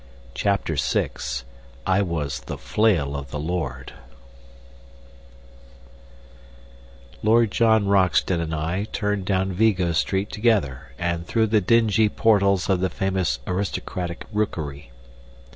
[0.33, 1.11] CHAPTER VI
[1.85, 3.93] "I was the Flail of the Lord"
[7.21, 12.67] Lord John Roxton and I turned down Vigo Street together and through the dingy portals
[12.67, 14.89] of the famous aristocratic rookery.